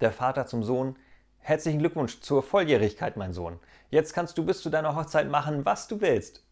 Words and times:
Der 0.00 0.12
Vater 0.12 0.46
zum 0.46 0.62
Sohn, 0.62 0.98
herzlichen 1.38 1.78
Glückwunsch 1.78 2.20
zur 2.20 2.42
Volljährigkeit, 2.42 3.16
mein 3.16 3.32
Sohn. 3.32 3.58
Jetzt 3.88 4.12
kannst 4.12 4.36
du 4.36 4.44
bis 4.44 4.60
zu 4.60 4.68
deiner 4.68 4.94
Hochzeit 4.94 5.30
machen, 5.30 5.64
was 5.64 5.88
du 5.88 6.02
willst. 6.02 6.45